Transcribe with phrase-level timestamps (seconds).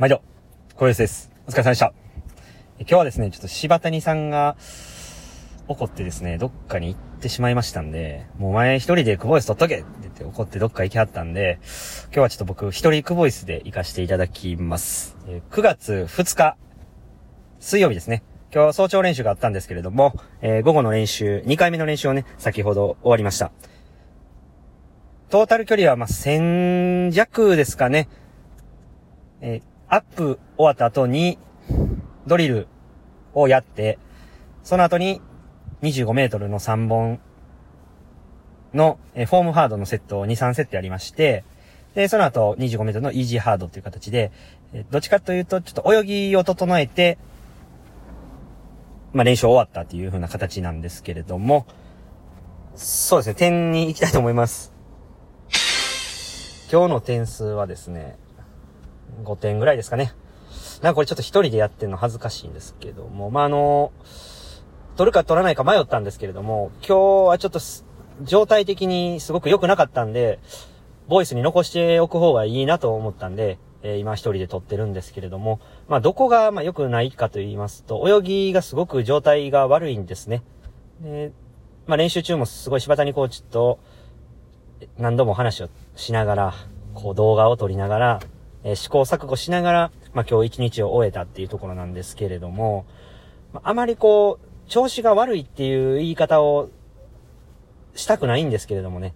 [0.00, 0.22] 毎度、
[0.76, 1.30] 小林です。
[1.46, 1.92] お疲れ様でした。
[2.78, 4.56] 今日はですね、ちょっと柴谷さんが
[5.68, 11.58] 怒ってですね、どっかに行ってしまいましたんで、もうお前一人でクボイス取っとけって言って怒ってどっか行きはったんで、
[12.04, 15.18] 今日はちょっと僕一人クボイスで行かせていただきます。
[15.50, 16.56] 9月2日、
[17.58, 18.22] 水曜日ですね。
[18.54, 23.52] 今日早朝練習があったんですけれども、えー、午後の練習、2回目の練習をね、先ほど終わりました。
[25.28, 28.08] トータル距離はまあ、1000弱ですかね。
[29.42, 29.62] えー、
[29.92, 31.36] アップ終わった後に、
[32.24, 32.68] ドリル
[33.34, 33.98] をやって、
[34.62, 35.20] その後に
[35.82, 37.18] 25メートルの3本
[38.72, 41.42] の、えフォームハードのセットを2、3セットやりまして、
[41.96, 44.30] で、その後25メートルのイージーハードっていう形で、
[44.72, 47.18] えどっちかというと、ちょっと泳ぎを整えて、
[49.12, 51.66] まあ練習終わったっていう風な形なんですけれども、
[52.76, 54.72] そうですね、点に行きたいと思います。
[56.70, 58.16] 今日の点数はですね、
[59.22, 60.12] 5点ぐらいですかね。
[60.82, 63.92] なんかこれちょっと一人でやってんの恥ずかしいんですけども、まあ、あの、
[64.96, 67.60] 取るか取らないか迷ったんですけれども、今日はちょっと
[68.22, 70.38] 状態的にすごく良くなかったんで、
[71.08, 80.42] ボイスに残しておく方がいいなと思ったんで、えー、今一人で撮ってるんですけれども、まあ、どこが、ま、良くないかと言いますと、泳ぎがすごく状態が悪いんですね。
[81.00, 81.32] で、
[81.86, 83.78] まあ、練習中もすごい柴谷コーチと
[84.98, 86.54] 何度も話をしながら、
[86.94, 88.20] こう動画を撮りながら、
[88.64, 92.84] えー、試行錯誤しながら、まあ、今日一日を終えたっていうところなんですけれども、
[93.52, 96.70] まあ、あまりこう、調子が悪いっていう言い方を
[97.94, 99.14] したくないんですけれどもね、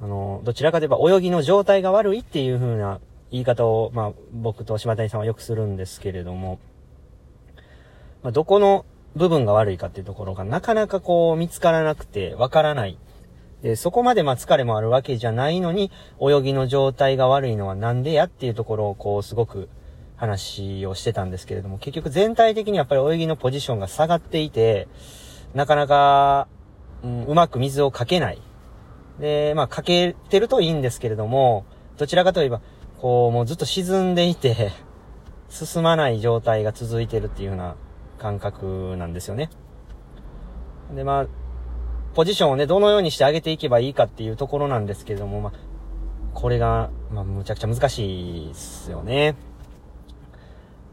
[0.00, 6.58] あの、どちらかといえば泳ぎの状態が悪いっていう風な言い方を、まあ、僕と島谷さんはよくするんですけれども、
[8.22, 8.84] まあ、どこの
[9.16, 12.98] 部分が悪いかっていうところがなかなかこう見つからなくてわからない。
[13.62, 19.68] で、そこまでま疲れもあるわけじゃないのに、泳ぎの状態が悪いのはなんでやっていうところをこう、すごく
[20.16, 24.88] 話をしてたんですけれども、結局全体的にやっぱり泳ぎのポジションが下がっていて、
[25.54, 26.48] なかなか、
[27.04, 28.42] うん、うまく水をかけない。
[29.20, 31.64] で、まあ、かけてるといいんですけれども、
[31.98, 32.60] どちらかといえば、
[33.00, 34.72] こう、もうずっと沈んでいて、
[35.48, 37.76] 進まない状態が続いてるっていうような
[38.18, 39.50] 感覚なんですよね。
[40.94, 41.26] で、まあ、
[42.14, 45.52] ポジションをね、どのようにして上げていけばいいかっていうところなんですけれども、まあ、
[46.34, 49.34] これが、まあ、むちゃくちゃ難しいっすよね。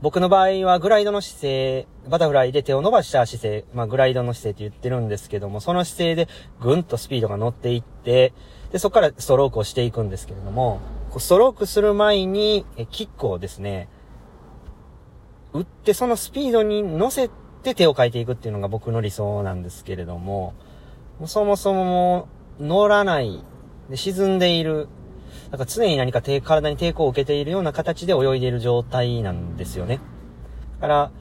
[0.01, 6.29] 僕の場合はグライドの姿勢、バタフライで手を伸ばした姿勢、まあグライドの姿勢って言ってるんですけども、その姿勢で
[6.61, 8.31] ぐんとスピードが乗っていって、
[8.71, 10.79] で、そこからストロークをしていくんですけれども、
[11.17, 13.89] ストロークする前に、えキックをですね、
[15.51, 17.29] 打ってそのスピードに乗せ
[17.63, 20.53] て手を変えていくっていうのが僕の理想なんですけれども、
[21.27, 22.27] そもそも
[22.59, 23.43] 乗らない、
[23.89, 24.87] で沈んでいる、
[25.51, 29.99] なんか常に何か体に抵抗を受けているような形で泳いでいる状態なんですよね。
[30.79, 31.11] だから、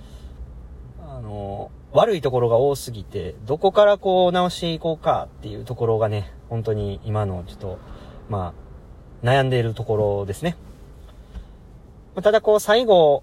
[1.00, 7.78] あの、悪いところが多すぎて、どこからこう直していこうかっていうところがね、本当に今のちょっと、
[8.28, 8.54] ま
[9.22, 10.56] あ、悩んでいるところですね。
[12.22, 13.22] ただこう最後、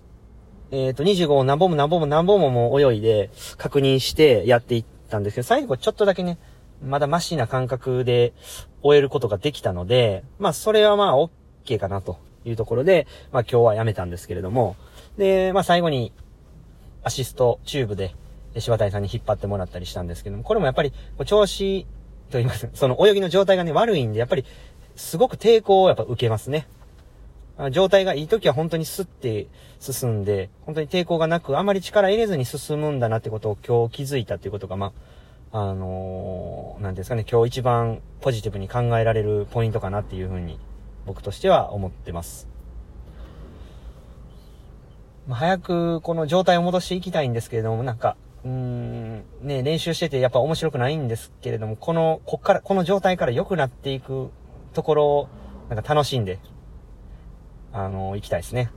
[0.71, 6.39] えっ、ー、と、25を何本も何本も何本ももう泳いで確認してやっていったんですけど、最後ちょっとだけね、
[6.85, 8.33] まだマシな感覚で
[8.81, 14.75] 終えることができたので、まあそれはまあ OK かなというところで、まあ今日はやめたんですけれども、
[15.17, 16.11] で、まあ最後に
[17.03, 18.15] アシストチューブで
[18.57, 20.93] 柴谷さんに引っ張ってもらったりしたんですけども、これもやっぱり
[21.25, 21.85] 調子
[22.29, 24.45] と言います、 その泳ぎの状態がね悪いんで、やっぱり
[24.95, 26.67] すごく抵抗をやっぱ受けますね。
[27.71, 29.47] 状態がいい時は本当にスッて
[29.79, 34.91] 進んで、本当に抵抗がなく、あまり力入れずに進むんだなってことを今日気づいたっていうことが、まあ、
[35.57, 40.59] あのー、なんですかね、今日一番ポジティブに考えられるポイントかなっていうふうに
[41.05, 42.49] 僕としては思ってます。
[45.29, 54.31] まあ、早くこの状態を戻していきたいんですけれども、なんか、うーん、ね、練習しててやっぱ面白くないんですけれども、この、こっから、この状態から良くなっていく
[54.73, 55.29] ところを、
[55.69, 56.39] なんか楽しんで、
[57.71, 58.71] あのー、行きたいですね。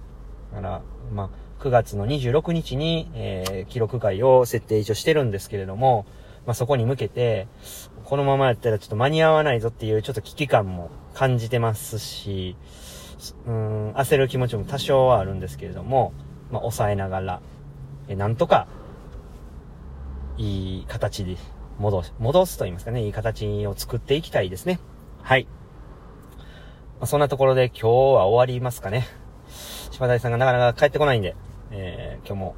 [0.54, 0.82] だから、
[1.12, 6.06] まあ、9月の26日に、えー、記録会を設定一応してるんですけれども、
[6.48, 7.46] まあ、そこに向けて、
[8.06, 12.56] このままやったらちょっと間に合わないぞっていうちょっと危機感も感じてますし、
[13.46, 16.14] うん、焦る気持ちも多少はあるんですけれども、
[16.50, 17.42] まあ、抑えながら、
[18.08, 18.66] え、なんとか、
[20.38, 21.36] いい形で
[21.78, 24.80] 戻す、戻すと言いますかね、いい形を作っていきたいですね。
[25.20, 25.46] はい。
[26.98, 29.06] まあ、そんなところで今日は終わりますかね。
[29.90, 31.36] 柴田さんがなかなか帰ってこないんで、
[31.72, 32.54] えー、今日も、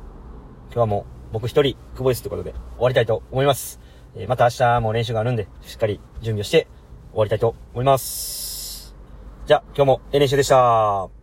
[0.66, 3.80] 今日はもう僕一人、久保ですということで終わりたいと思います。
[4.16, 6.66] えー、また明日も練習があるんで、しっかり準備をして
[7.12, 8.96] 終わりたいと思います。
[9.46, 11.19] じゃあ、今日も練習でした。